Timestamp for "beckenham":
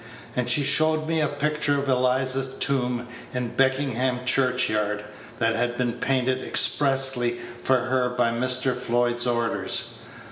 3.49-4.25